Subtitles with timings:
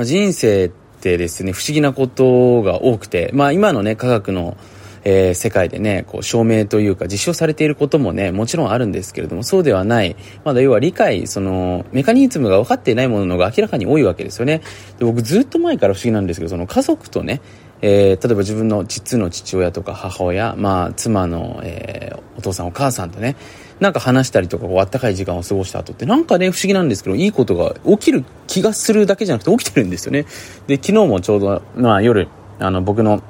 [0.00, 4.56] まあ、人生ってですね、不思議なことが多くて、まあ今のね、科学の
[5.02, 14.60] えー、世界でね、こう証明というか実証されていることもね、もちろんあるんですけれども、そうではない、まだ要は理解、その、メカニズムが分かっていないものが明らかに多いわけですよね。
[14.98, 17.40] で僕ずっと前から不思議なんですけど、その家族とね、
[17.82, 23.36] えー、例えば自分の実の父親とか母親、まあ、妻の、えー、お父さんお母さんとね、
[23.80, 30.26] なんか話したりとか、こう、あったかい時間を過ごした後って、なんかね、不思議なんですけど、いいことが起きる気がするだけじゃなくて起きてるんですよね。
[30.66, 33.22] で、昨日もちょうど、まあ、夜、あの、僕の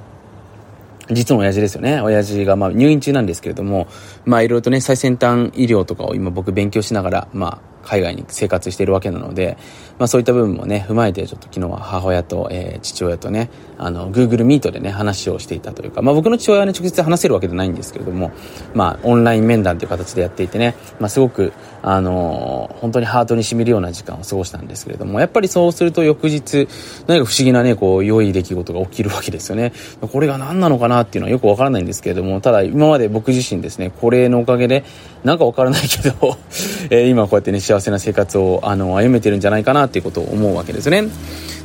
[1.12, 2.00] 実の親父ですよね。
[2.00, 3.88] 親父がまあ入院中なんですけれども、
[4.24, 9.56] まあいろいろとね、最先端医療とかを今僕勉強しながら、まあ海外に生活しているわけなので、
[9.98, 18.30] まあそういった部分もね、踏まえてちょっと昨日は母親と、えー、父親とね、あの、Google Meet でね、話をしていたというか、まあ僕の父親はね、直接話せるわけじゃないんですけれども、
[18.74, 26.68] まあオンライン面談という形でやっていてね、まあすごく、あのー、本当にハートに染みるような時間を過ごしたんですけれども、やっぱりそうすると翌日、
[27.06, 29.72] 何か不思議なね、こう、良い出来事が起きるわけですよね。
[30.00, 34.84] これが何なのかなっていうのはよくわからないんですけれども、ただ今まで僕自身ですね、これのおかげで、
[35.24, 36.36] なんかわからないけど
[36.90, 41.04] えー、今こうやってね、幸せな生活を、あの、歩めてるんじゃないかなっていうことを思うわけですね。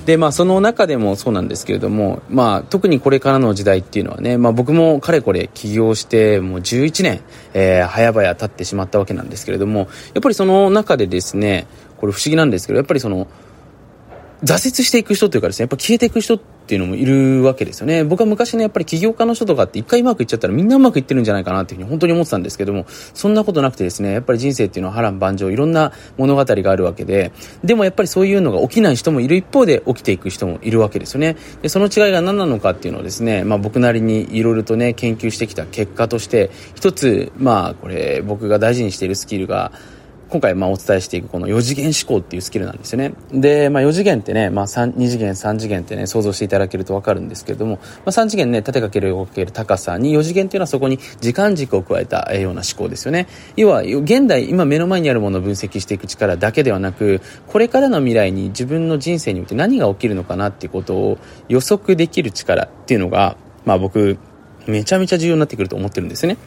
[0.06, 7.22] で、まあ、その中でもそうなんですけれども、まあ、特にこれからの時代っていうのはね、まあ、僕もかれこれ起業してもう11年、
[7.56, 9.88] えー、早々経ってしまったわけなんですけれども、やっ
[10.22, 11.66] ぱりその中でですね、
[11.98, 13.28] これ不思議なんですけど、やっぱりその、
[14.46, 18.04] 挫折していく人というかですね、やっぱ消えていく人っていうのもいるわけですよね。
[18.04, 27.32] 僕は昔ね、やっぱり起業家の人とかって一回うまくいっちゃったらみんなうまくいってるんじゃないかなっていうふうに本当に思ってたんですけども、そんなことなくてですね、やっぱり人生っていうのは波乱万丈、いろんな物語があるわけで、
[27.64, 31.38] でもやっぱりそういうのが起きない人もいる一方で起きていく人もいるわけですよね。
[31.64, 39.72] で、その違いが何なのかっていうのをですね、まあ僕なりにいろいろとね、研究してきた結果として、一つ、まあこれ僕が大事にしているスキルが、
[40.36, 43.14] 今回まあお伝えしていくこの4次元思考っていうスキルなんですよね。
[43.32, 53.28] で、まあ4次元ってね、まあ、2次元、3次元ってね、想像していただけるとわかるんですけれども、まあ3次元ね、縦かける横かける高さに4次元っていうのはそこに時間軸を加えたような思考ですよね。
[53.56, 61.18] 要は、現代、今目の前にあるものを分析していく力だけではなく、これからの未来に自分の人生において何が起きるのかなっていうことを
[61.48, 64.18] 予測できる力っていうのが、まあ僕、
[64.68, 66.38] めちゃめちゃ重要になってくると思ってるんですね。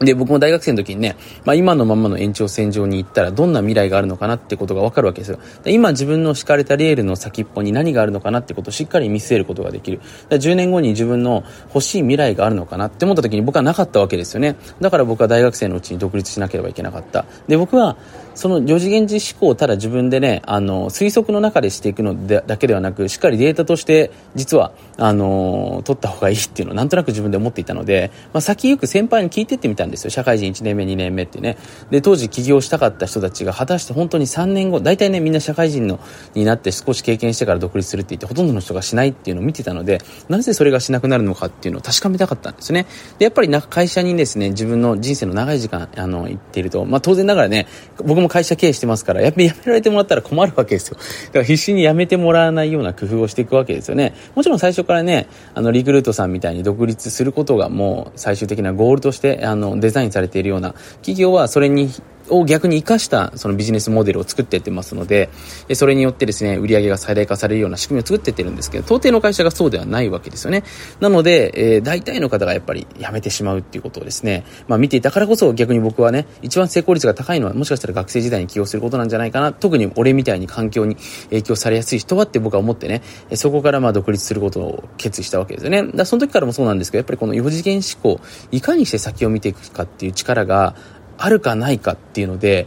[0.00, 5.38] で、僕も大学生の時にね、まあ今のままの延長線上に行ったらどんな未来があるのかなってことがわかるわけですよ。
[5.64, 10.00] 今自分の敷かれたレールの先っぽに何があるのかなってことをしっかり見据えることができる。
[10.28, 14.56] 10年後に自分の欲しい未来があるのかなって思った時に僕はなかったわけですよね。
[14.80, 17.24] だから僕は大学生のうちに独立しなければいけなかった。
[17.48, 17.96] で、僕は
[18.36, 30.10] その4次元時思考をただ自分でね、あの、推測の中でしていくのでだけではなく、しっかりデータとして実は、あの、取った方がいいっていうのをなんとなく自分で思っていたので、まあ先行く先輩に聞いてってみたんですよ。
[30.10, 31.56] 社会人1年目、2年目ってね。
[31.90, 35.98] で、当時起業したかった人たちが果たして本当に3年後、大体ね、みんな社会人の
[36.34, 42.86] になって少し経験してから独立するって言って、ほとんどの人がしないっていうのを見てたので、なぜそれがしなくなるのかっていうのを確かめたかったんですね。
[43.18, 47.66] で、やっぱりな会社にですね、自分の人生の長い時間、あの、行っていると、まあ当然ながらね、
[48.04, 50.96] 僕も会社経営してますから、やっぱり辞められてもらったら困るわけですよ。
[50.96, 54.14] だから必死に辞めてもらわないような工夫をしていくわけですよね。
[54.34, 61.90] もちろん最初からね、あの、リクルートさんみたいに独立することがもう最終的なゴールとして、あの、デザインされているような企業はそれに
[62.30, 65.30] を逆に活かしたそのビジネスモデルを作っていってますので、
[65.74, 70.64] それによってですね、売上が最大化されるような仕組みを作っていってるんですけど、到底の会社がそうではないわけですよね。
[71.00, 79.52] なので、えー、大体の方がやっぱり辞めてしまうっていうことをですね、まあ見ていたからこそ逆に僕はね、一番成功率が高いのはもしかしたら学生時代に起業することなんじゃないかな。
[79.52, 80.96] 特に俺みたいに環境に
[81.30, 83.02] 影響されやすい人はって僕は思ってね、
[83.34, 85.84] そこからまあ独立することを決意したわけですよね。
[85.94, 88.20] だその時からもそうなんですけど、やっぱりこの4次元思考、
[88.50, 90.74] いかにして先を見ていくかっていう力が、
[91.18, 92.66] あるかないかっていうので、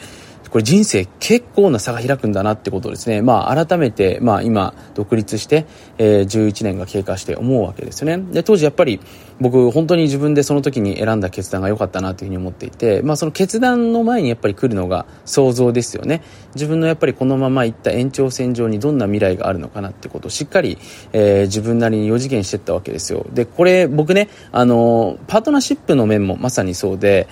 [0.50, 5.66] これ人生結構な差が開くんだなってことをですね、まあ改めて、まあ今独立して、
[5.98, 8.24] えー、11年が経過して思うわけですよね。
[8.32, 9.00] で、当時やっぱり
[9.40, 16.24] 僕本当に自分でその時に選んだ決断が良かったなというふうに思っていて、まあその決断の前にやっぱり来るのが想像ですよね。
[16.56, 20.80] 自分のやっぱりこのまま行った延長線上にどんな未来があるのかなってことをしっかり、
[21.14, 23.26] えー、自分なりに4次元していったわけですよ。
[23.32, 27.28] で、これ僕ね、あの、パートナーシップの面もまさにそうで、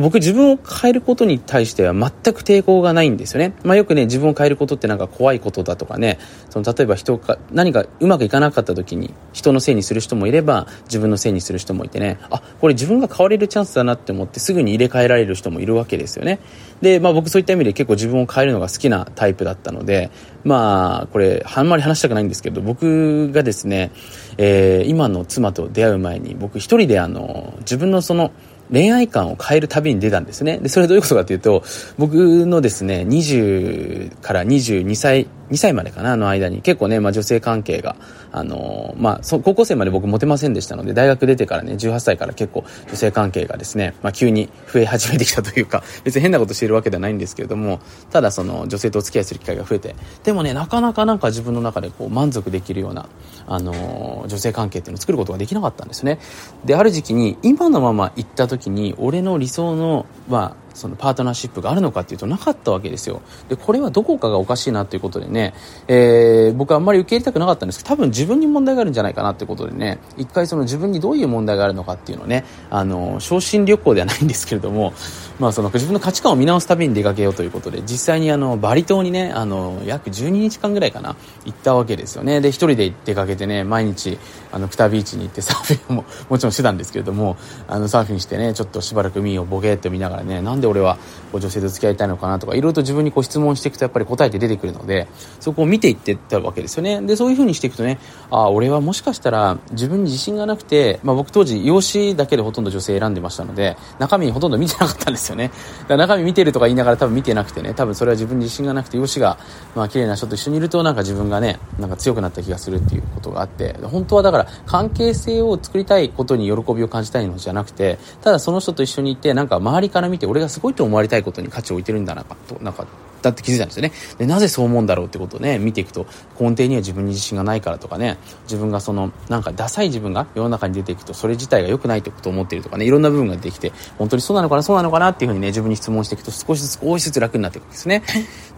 [0.00, 3.52] 僕自分を変えることに対しては全く抵抗がないんですよね。
[3.62, 6.18] まあ、よくね、自分を変えることってなんか怖いことだとかね、
[6.50, 16.38] その例えば人が何かうまくいかなかった時に人のせいにする人もいれば自分のせいにする人もいてね、あ、これ自分が変われるチャンスだなって思ってすぐに入れ替えられる人もいるわけですよね。
[16.80, 20.10] で、まあ僕そういった意味で結構自分を変えるのが好きなタイプだったので、
[20.44, 23.92] まあこれあんまり話したくないんですけど、僕がですね、
[24.38, 28.32] えー、今の妻と出会う前に僕一人であの、自分のその、
[28.72, 30.58] 恋愛観を変える旅に出たんですね。
[30.58, 31.62] で、それどういうことかというと、
[31.98, 37.94] 僕のですね、20から22歳2歳までかな、あの間に結構ね、まあ女性関係が、
[38.32, 49.94] あのー、まあ、高校生まで僕モテませんでしたので、大学出てからね、18歳から結構女性関係がですね、まあ急に増え始めてきたというか、 別に変なことしているわけではないんですけれども、ただその女性とお付き合いする機会が増えて、
[50.24, 53.06] でもね、なかなかなんか自分の中でこう満足できるような、
[53.46, 56.18] あのー、女性関係っていうのを作ることができなかったんですね。
[56.64, 63.22] で、ある時期に、今のまま行った時に、俺の理想の、まあ、そのパートナーシップがあるのかっていうとなかったわけですよ。
[63.48, 65.54] で、これはどこかがおかしいなということでね、
[65.88, 74.92] えー、僕はあんまり受け入れたくなかったんですけど、多分自分に問題があるんじゃないかなってことでね、一回その自分にどういう問題があるのかっていうのをね、あの、昇進旅行ではないんですけれども、
[75.38, 82.40] まあその自分の価値観を見直す旅に出かけようということで、実際にあの、バリ島にね、あの、約12日間ぐらいかな、行ったわけですよね。
[82.40, 84.18] で、一人で出かけてね、毎日、
[84.52, 87.36] あの、クタビーチに行ってサーフィンももちろんしてたんですけれども、
[87.68, 90.96] あの、サーフィンしてね、ちょっとしばらく海をボケーって見ながらね、なんで俺は
[91.30, 95.08] こう女性と付き合いたいのかなとか、いろいろと自分にこう質問していくとやっぱり答えて出てくるので、
[95.40, 97.02] そこを見ていってたわけですよね。
[97.02, 97.98] で、そういう風にしていくとね、
[98.30, 105.48] ああ、俺はもしかしたら自分に自信がなくて、まあ僕当時、容姿だけでほとんど女性選んでましたので、中身ほとんど見てなかったんですよね。
[105.48, 105.56] だか
[105.88, 109.42] ら中身見てるとか言いながら多分見てなくてね、多分それは自分に自信がなくて、容姿が、
[109.74, 122.86] まあ綺麗な人と一緒にいるとなんか自分がね、なんか強くなった気がするっていうことがあって、本当はだから関係性を作りたいことに喜びを感じたいのじゃなくて、ただその人と一緒にいて、なんか周りから見て俺がすごいと思われたいことに価値を置いてるんだなと、なんか、
[123.22, 123.92] だって気づいたんですよね。
[124.18, 126.06] で、なぜそう思うんだろうってことをね、見ていくと、
[126.38, 138.02] 根底には自分に自信がないからとかね、自分がその、なんかダサい自分が世の中に出ていくと、それ自体が良くないってことを思っているとかね、いろんな部分が出てきて、本当にそうなのかな、そうなのかなっていうふうにね、自分に質問していくと、少しずつ、少しずつ楽になっていくんですね。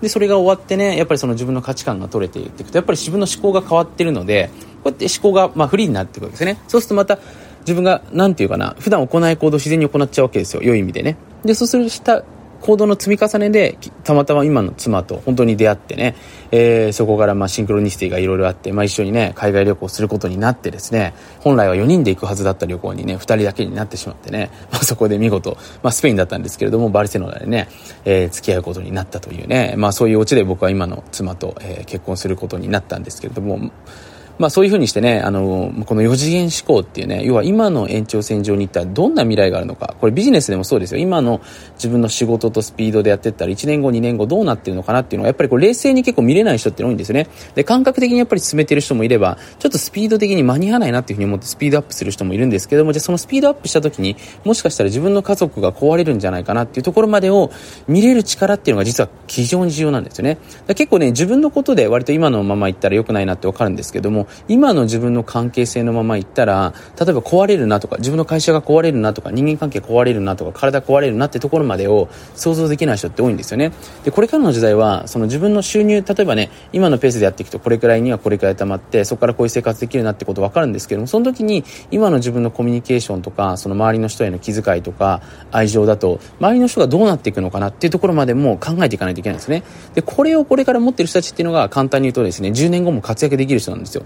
[0.00, 4.50] で、それが終わってね、やっぱりその自分の価値観が取れていっていくと、やっぱり自分の思考が変わってるので、
[4.82, 6.58] こうやって思考が、まあ、フリーになっていくわけですね。
[6.68, 7.18] そうするとまた、
[7.60, 10.62] 自分が、なんていうかな、普段行ない行動を自然に行っちゃうわけですよ。
[10.62, 11.16] 良い意味でね。
[11.44, 12.24] で、そうするした
[12.64, 16.14] 行動の積み重ねで、たまたま今の妻と本当に出会ってね、
[16.50, 27.68] えー、そこからまあシンクロニシティがいろいろあって、まあ一緒にね、海外旅行することになってですね、本来は4人で行くはずだった旅行にね、2人だけになってしまってね、まあそこで見事、まあスペインだったんですけれども、バルセロナでね、
[28.06, 33.70] えー、付き合うことになったというね、まあそういうオチで僕は今の妻と、えー、結婚することになったんですけれども、
[34.38, 41.00] まあそういうふうにしてね、あの、この4次元思考っていうね、要は今の延長線上に行ったらどんな未来があるのか、これビジネスでもそうですよ。
[41.00, 41.40] 今の
[41.74, 47.28] 自分の仕事とスピードでやってったら1年後、2年後どうなってるのかなっていうのは、やっぱりこう冷静に結構見れない人って多いんですよね。
[47.54, 57.50] で、感覚的にやっぱり進めてる人もいれば、ちょっとスピード的に間に合わないなっていうふうに思ってスピードアップする人もいるんですけども、じゃあそのスピードアップした時に、もしかしたら自分の家族が壊れるんじゃないかなっていうところまでを
[57.86, 60.38] 見れる力っていうのが実は非常に重要なんですよね。
[60.68, 73.72] 結構ね、自分のことで割と今のまま行ったら良くないなってわかるんですけども、今の自分の関係性のままいったら、例えば壊れるなとか、自分の会社が壊れるなとか、人間関係壊れるなとか、体壊れるなってところまでを想像できない人って多いんですよね。
[74.04, 89.62] で、これからの時代は、その自分の収入、例えばね、今のペースでやっていくと、これくらいにはこれくらい溜まって、そこからこういう生活できるなってこと分かるんですけども、その時に、今の自分のコミュニケーションとか、その周りの人への気遣いとか、愛情だと、周りの人がどうなっていくのかなっていうところまでも考えていかないといけないんですね。
[89.94, 94.04] で、これをこれから持ってる人たちっていうのが、簡単に言うとですね、10年後も活躍できる人なんですよ。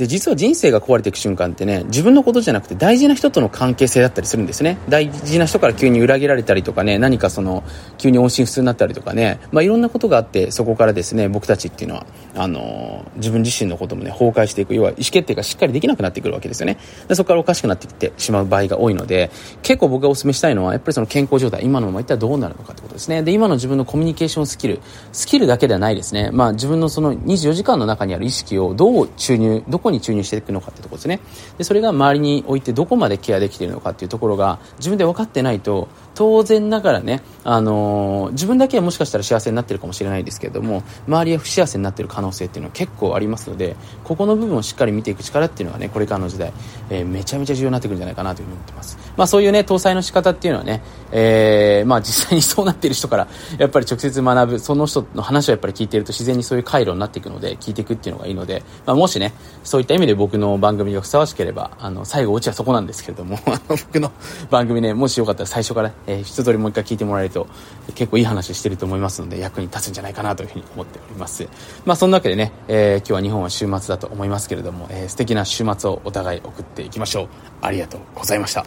[0.00, 4.78] で、実は人生が壊れていく瞬間ってね、自分のことじゃなくて大事な人との関係性だったりするんですね。
[4.88, 7.62] 大事な人から急に裏切られたりとかね、何かその、
[7.98, 16.78] 急に音信不通になったりとかね、まあいろんなことがあって、そこからですね、僕たちっていうのは、あのー、自分自身のこともね、崩壊していく、要は意思決定がしっかりできなくなってくるわけですよね。
[17.08, 19.30] でそこからおかしくなってきてしまう場合が多いので、
[19.62, 23.22] 結構僕がお勧めしたいのは、やっぱりその健康状態、今のままいったらどうなるのかってことですね。
[23.22, 24.80] で、今の自分のコミュニケーションスキル、
[25.12, 26.30] スキルだけではないですね。
[26.32, 31.20] まあ自分のその24時間の中にある意識をどう注入、どこに注入していくのかってとこですね。
[31.58, 35.88] で、それが周りに置いてどこまでケアできているのかっていうところが自分で分かってないと、
[36.20, 43.74] 当然ながらね、あのー、自分だけはもしかしたら幸せになってるかもしれないですけれども、周りは不幸せになってる可能性っていうのは結構ありますので、
[44.04, 46.52] ここの部分をしっかり見ていく力っていうのはね、これからの時代、
[46.90, 48.98] えー、めちゃめちゃ重要になってくるんじゃないかなというふうに思ってます。
[49.16, 59.32] まあそういうね、搭載の仕方っていうのはね、えー、まあ実際にそうなっている人から、やっぱり直接学ぶ、その人の話をやっぱり聞いていると自然にそういう回路になっていくので、聞いていくっていうのがいいので、まあもしね、
[59.64, 64.12] そういった意味で僕の番組がふさわしければ、あの、最後オチはそこなんですけれども、 僕の
[64.50, 67.46] 番組ね、もしよかったら最初から、えー、一通りもう一回聞いてもらえると、
[67.94, 71.48] 結構いい話してると思いますので、役に立つんじゃないかなというふうに思っております。
[71.84, 77.28] まあそんなわけでね、えー、今日は日本は週末だと思いますけれども、えー、素敵な週末をお互い送っていきましょう。
[77.62, 78.66] ありがとうございました。